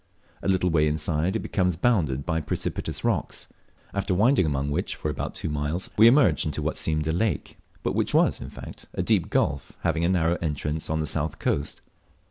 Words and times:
A 0.41 0.47
little 0.47 0.71
way 0.71 0.87
inside 0.87 1.35
it 1.35 1.41
becomes 1.45 1.75
bounded 1.75 2.25
by 2.25 2.41
precipitous 2.41 3.03
rocks, 3.03 3.47
after 3.93 4.15
winding 4.15 4.47
among 4.47 4.71
which 4.71 4.95
for 4.95 5.11
about 5.11 5.35
two 5.35 5.47
miles, 5.47 5.91
we 5.95 6.07
emerged 6.07 6.43
into 6.43 6.63
what 6.63 6.75
seemed 6.79 7.07
a 7.07 7.11
lake, 7.11 7.59
but 7.83 7.93
which 7.93 8.11
was 8.11 8.41
in 8.41 8.49
fact 8.49 8.87
a 8.95 9.03
deep 9.03 9.29
gulf 9.29 9.73
having 9.81 10.03
a 10.03 10.09
narrow 10.09 10.37
entrance 10.41 10.89
on 10.89 11.01
the 11.01 11.05
south 11.05 11.37
coast. 11.37 11.81